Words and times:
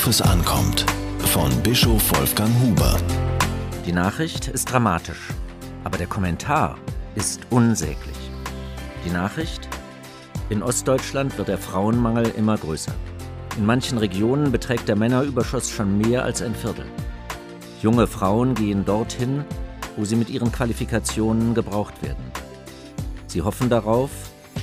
Worauf 0.00 0.08
es 0.08 0.22
ankommt. 0.22 0.86
Von 1.26 1.62
Bischof 1.62 2.18
Wolfgang 2.18 2.50
Huber. 2.62 2.96
Die 3.84 3.92
Nachricht 3.92 4.48
ist 4.48 4.72
dramatisch, 4.72 5.28
aber 5.84 5.98
der 5.98 6.06
Kommentar 6.06 6.78
ist 7.16 7.42
unsäglich. 7.50 8.16
Die 9.04 9.10
Nachricht? 9.10 9.68
In 10.48 10.62
Ostdeutschland 10.62 11.36
wird 11.36 11.48
der 11.48 11.58
Frauenmangel 11.58 12.32
immer 12.34 12.56
größer. 12.56 12.94
In 13.58 13.66
manchen 13.66 13.98
Regionen 13.98 14.50
beträgt 14.50 14.88
der 14.88 14.96
Männerüberschuss 14.96 15.68
schon 15.68 15.98
mehr 15.98 16.24
als 16.24 16.40
ein 16.40 16.54
Viertel. 16.54 16.86
Junge 17.82 18.06
Frauen 18.06 18.54
gehen 18.54 18.86
dorthin, 18.86 19.44
wo 19.98 20.06
sie 20.06 20.16
mit 20.16 20.30
ihren 20.30 20.50
Qualifikationen 20.50 21.52
gebraucht 21.52 22.02
werden. 22.02 22.24
Sie 23.26 23.42
hoffen 23.42 23.68
darauf, 23.68 24.10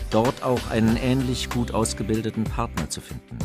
dort 0.10 0.42
auch 0.42 0.72
einen 0.72 0.98
ähnlich 0.98 1.52
gut 1.52 1.76
ausgebildeten 1.76 2.44
Partner 2.44 2.90
zu 2.90 3.02
finden. 3.02 3.38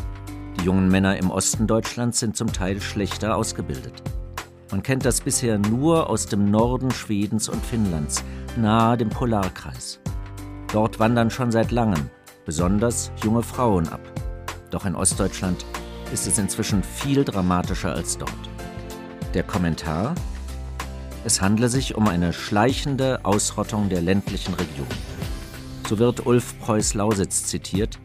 Die 0.62 0.66
jungen 0.66 0.86
Männer 0.86 1.16
im 1.16 1.32
Osten 1.32 1.66
Deutschlands 1.66 2.20
sind 2.20 2.36
zum 2.36 2.52
Teil 2.52 2.80
schlechter 2.80 3.36
ausgebildet. 3.36 4.00
Man 4.70 4.84
kennt 4.84 5.04
das 5.04 5.20
bisher 5.20 5.58
nur 5.58 6.08
aus 6.08 6.26
dem 6.26 6.52
Norden 6.52 6.92
Schwedens 6.92 7.48
und 7.48 7.66
Finnlands, 7.66 8.22
nahe 8.56 8.96
dem 8.96 9.08
Polarkreis. 9.08 9.98
Dort 10.72 11.00
wandern 11.00 11.32
schon 11.32 11.50
seit 11.50 11.72
langem 11.72 12.08
besonders 12.44 13.10
junge 13.24 13.42
Frauen 13.42 13.88
ab. 13.88 14.00
Doch 14.70 14.86
in 14.86 14.94
Ostdeutschland 14.94 15.66
ist 16.12 16.28
es 16.28 16.38
inzwischen 16.38 16.84
viel 16.84 17.24
dramatischer 17.24 17.92
als 17.92 18.16
dort. 18.16 18.32
Der 19.34 19.42
Kommentar? 19.42 20.14
Es 21.24 21.42
handle 21.42 21.68
sich 21.68 21.96
um 21.96 22.06
eine 22.06 22.32
schleichende 22.32 23.24
Ausrottung 23.24 23.88
der 23.88 24.00
ländlichen 24.00 24.54
Region. 24.54 24.86
So 25.88 25.98
wird 25.98 26.24
Ulf 26.24 26.56
Preuß-Lausitz 26.60 27.46
zitiert, 27.46 27.98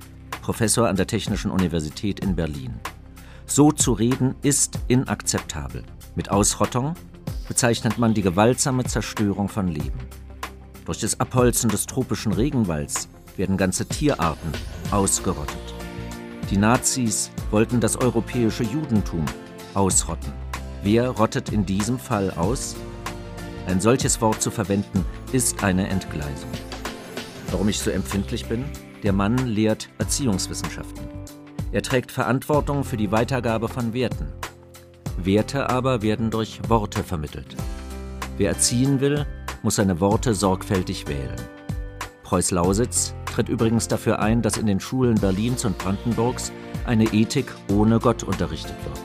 Professor 0.47 0.87
an 0.87 0.95
der 0.95 1.07
Technischen 1.07 1.51
Universität 1.51 2.21
in 2.21 2.33
Berlin. 2.33 2.79
So 3.45 3.73
zu 3.73 3.91
reden 3.91 4.33
ist 4.43 4.79
inakzeptabel. 4.87 5.83
Mit 6.15 6.31
Ausrottung 6.31 6.93
bezeichnet 7.49 7.97
man 7.97 8.13
die 8.13 8.21
gewaltsame 8.21 8.85
Zerstörung 8.85 9.49
von 9.49 9.67
Leben. 9.67 9.99
Durch 10.85 10.99
das 11.01 11.19
Abholzen 11.19 11.69
des 11.69 11.85
tropischen 11.85 12.31
Regenwalds 12.31 13.09
werden 13.35 13.57
ganze 13.57 13.87
Tierarten 13.87 14.53
ausgerottet. 14.89 15.75
Die 16.49 16.57
Nazis 16.57 17.29
wollten 17.51 17.81
das 17.81 17.97
europäische 17.97 18.63
Judentum 18.63 19.25
ausrotten. 19.73 20.31
Wer 20.81 21.09
rottet 21.09 21.49
in 21.49 21.65
diesem 21.65 21.99
Fall 21.99 22.31
aus? 22.31 22.77
Ein 23.67 23.81
solches 23.81 24.21
Wort 24.21 24.41
zu 24.41 24.49
verwenden, 24.49 25.03
ist 25.33 25.61
eine 25.61 25.89
Entgleisung. 25.89 26.51
Warum 27.51 27.69
ich 27.69 27.79
so 27.79 27.89
empfindlich 27.91 28.45
bin? 28.45 28.65
Der 29.03 29.13
Mann 29.13 29.37
lehrt 29.47 29.89
Erziehungswissenschaften. 29.99 31.07
Er 31.71 31.81
trägt 31.81 32.11
Verantwortung 32.11 32.83
für 32.83 32.97
die 32.97 33.11
Weitergabe 33.11 33.67
von 33.67 33.93
Werten. 33.93 34.27
Werte 35.17 35.69
aber 35.69 36.01
werden 36.01 36.29
durch 36.29 36.59
Worte 36.67 37.03
vermittelt. 37.03 37.55
Wer 38.37 38.49
erziehen 38.49 38.99
will, 38.99 39.25
muss 39.63 39.75
seine 39.75 39.99
Worte 39.99 40.33
sorgfältig 40.33 41.07
wählen. 41.07 41.35
Preuß-Lausitz 42.23 43.15
tritt 43.25 43.49
übrigens 43.49 43.87
dafür 43.87 44.19
ein, 44.19 44.41
dass 44.41 44.57
in 44.57 44.65
den 44.65 44.79
Schulen 44.79 45.15
Berlins 45.15 45.65
und 45.65 45.77
Brandenburgs 45.77 46.51
eine 46.85 47.05
Ethik 47.13 47.53
ohne 47.71 47.99
Gott 47.99 48.23
unterrichtet 48.23 48.75
wird. 48.83 48.99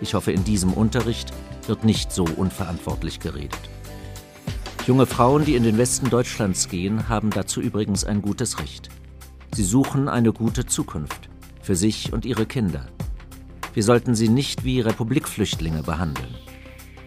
Ich 0.00 0.14
hoffe, 0.14 0.32
in 0.32 0.44
diesem 0.44 0.72
Unterricht 0.72 1.32
wird 1.66 1.84
nicht 1.84 2.12
so 2.12 2.24
unverantwortlich 2.24 3.20
geredet. 3.20 3.71
Junge 4.84 5.06
Frauen, 5.06 5.44
die 5.44 5.54
in 5.54 5.62
den 5.62 5.78
Westen 5.78 6.10
Deutschlands 6.10 6.68
gehen, 6.68 7.08
haben 7.08 7.30
dazu 7.30 7.60
übrigens 7.60 8.02
ein 8.04 8.20
gutes 8.20 8.58
Recht. 8.58 8.88
Sie 9.54 9.62
suchen 9.62 10.08
eine 10.08 10.32
gute 10.32 10.66
Zukunft 10.66 11.28
für 11.60 11.76
sich 11.76 12.12
und 12.12 12.24
ihre 12.24 12.46
Kinder. 12.46 12.86
Wir 13.74 13.84
sollten 13.84 14.16
sie 14.16 14.28
nicht 14.28 14.64
wie 14.64 14.80
Republikflüchtlinge 14.80 15.84
behandeln. 15.84 16.34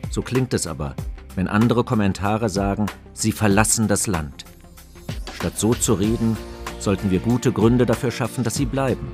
So 0.09 0.21
klingt 0.21 0.53
es 0.53 0.67
aber, 0.67 0.95
wenn 1.35 1.49
andere 1.49 1.83
Kommentare 1.83 2.47
sagen, 2.47 2.85
sie 3.11 3.33
verlassen 3.33 3.89
das 3.89 4.07
Land. 4.07 4.45
Statt 5.33 5.59
so 5.59 5.73
zu 5.73 5.95
reden, 5.95 6.37
sollten 6.79 7.11
wir 7.11 7.19
gute 7.19 7.51
Gründe 7.51 7.85
dafür 7.85 8.11
schaffen, 8.11 8.45
dass 8.45 8.55
sie 8.55 8.65
bleiben. 8.65 9.11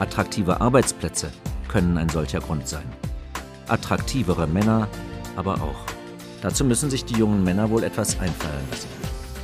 Attraktive 0.00 0.60
Arbeitsplätze 0.60 1.32
können 1.66 1.96
ein 1.96 2.10
solcher 2.10 2.40
Grund 2.40 2.68
sein. 2.68 2.84
Attraktivere 3.68 4.46
Männer 4.46 4.86
aber 5.34 5.62
auch. 5.62 5.91
Dazu 6.42 6.64
müssen 6.64 6.90
sich 6.90 7.04
die 7.04 7.14
jungen 7.14 7.44
Männer 7.44 7.70
wohl 7.70 7.84
etwas 7.84 8.18
einfallen 8.18 8.66
lassen. 8.70 8.88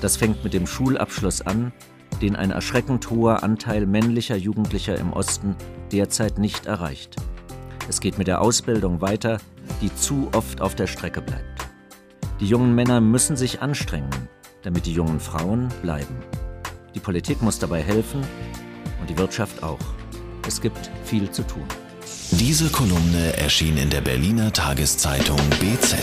Das 0.01 0.17
fängt 0.17 0.45
mit 0.45 0.53
dem 0.53 0.67
Schulabschluss 0.67 1.41
an, 1.43 1.73
den 2.21 2.35
ein 2.35 2.51
erschreckend 2.51 3.09
hoher 3.09 3.45
Anteil 3.45 3.87
männlicher 3.87 4.37
Jugendlicher 4.37 4.99
im 4.99 5.13
Osten 5.13 5.55
derzeit 5.93 6.39
nicht 6.39 6.67
erreicht. 6.67 7.17
Es 7.89 8.01
geht 8.01 8.19
mit 8.19 8.27
der 8.27 8.41
Ausbildung 8.41 9.01
weiter, 9.01 9.39
die 9.81 9.95
zu 9.95 10.29
oft 10.35 10.61
auf 10.61 10.75
der 10.75 10.89
Strecke 10.89 11.23
bleibt. 11.23 11.69
Die 12.41 12.47
jungen 12.47 12.75
Männer 12.75 13.01
müssen 13.01 13.37
sich 13.37 13.63
anstrengen, 13.63 14.29
damit 14.63 14.87
die 14.87 14.93
jungen 14.93 15.21
Frauen 15.21 15.69
bleiben. 15.83 16.17
Die 16.95 17.01
Politik 17.01 17.43
muss 17.43 17.61
dabei 17.61 17.83
helfen 17.83 18.21
und 19.01 19.09
die 19.09 19.19
Wirtschaft 19.19 19.63
auch. 19.63 19.79
Es 20.47 20.61
gibt 20.61 20.91
viel 21.05 21.31
zu 21.31 21.47
tun. 21.47 21.65
Diese 22.33 22.69
Kolumne 22.71 23.37
erschien 23.37 23.77
in 23.77 23.91
der 23.91 24.01
Berliner 24.01 24.53
Tageszeitung 24.53 25.39
BZ. 25.61 25.97